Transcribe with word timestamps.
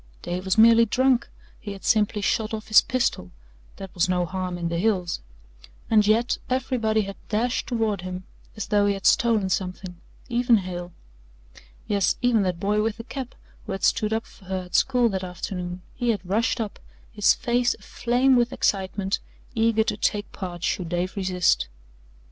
Dave 0.23 0.45
was 0.45 0.57
merely 0.57 0.85
drunk, 0.87 1.29
he 1.59 1.73
had 1.73 1.83
simply 1.85 2.21
shot 2.23 2.55
off 2.55 2.69
his 2.69 2.81
pistol 2.81 3.29
that 3.75 3.93
was 3.93 4.09
no 4.09 4.25
harm 4.25 4.57
in 4.57 4.67
the 4.67 4.79
hills. 4.79 5.19
And 5.91 6.07
yet 6.07 6.39
everybody 6.49 7.01
had 7.01 7.17
dashed 7.29 7.67
toward 7.67 8.01
him 8.01 8.23
as 8.57 8.65
though 8.65 8.87
he 8.87 8.95
had 8.95 9.05
stolen 9.05 9.47
something 9.49 10.01
even 10.27 10.57
Hale. 10.57 10.91
Yes, 11.87 12.15
even 12.19 12.41
that 12.41 12.59
boy 12.59 12.81
with 12.81 12.97
the 12.97 13.03
cap 13.03 13.35
who 13.67 13.73
had 13.73 13.83
stood 13.83 14.11
up 14.11 14.25
for 14.25 14.45
her 14.45 14.63
at 14.63 14.73
school 14.73 15.07
that 15.09 15.23
afternoon 15.23 15.83
he 15.93 16.09
had 16.09 16.27
rushed 16.27 16.59
up, 16.59 16.79
his 17.11 17.35
face 17.35 17.75
aflame 17.75 18.35
with 18.35 18.51
excitement, 18.51 19.19
eager 19.53 19.83
to 19.83 19.97
take 19.97 20.31
part 20.31 20.63
should 20.63 20.89
Dave 20.89 21.15
resist. 21.15 21.67